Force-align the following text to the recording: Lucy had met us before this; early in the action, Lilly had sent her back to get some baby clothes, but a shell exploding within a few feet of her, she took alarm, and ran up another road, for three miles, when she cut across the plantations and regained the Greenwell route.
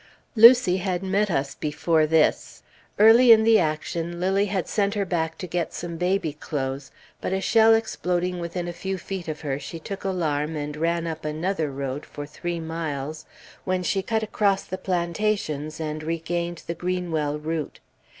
Lucy 0.35 0.77
had 0.77 1.03
met 1.03 1.29
us 1.29 1.53
before 1.53 2.07
this; 2.07 2.63
early 2.97 3.31
in 3.31 3.43
the 3.43 3.59
action, 3.59 4.19
Lilly 4.19 4.47
had 4.47 4.67
sent 4.67 4.95
her 4.95 5.05
back 5.05 5.37
to 5.37 5.45
get 5.45 5.75
some 5.75 5.95
baby 5.95 6.33
clothes, 6.33 6.89
but 7.21 7.31
a 7.33 7.39
shell 7.39 7.75
exploding 7.75 8.39
within 8.39 8.67
a 8.67 8.73
few 8.73 8.97
feet 8.97 9.27
of 9.27 9.41
her, 9.41 9.59
she 9.59 9.77
took 9.77 10.03
alarm, 10.03 10.55
and 10.55 10.75
ran 10.75 11.05
up 11.05 11.23
another 11.23 11.71
road, 11.71 12.03
for 12.03 12.25
three 12.25 12.59
miles, 12.59 13.27
when 13.63 13.83
she 13.83 14.01
cut 14.01 14.23
across 14.23 14.63
the 14.63 14.75
plantations 14.79 15.79
and 15.79 16.01
regained 16.01 16.63
the 16.65 16.73
Greenwell 16.73 17.37
route. 17.37 17.79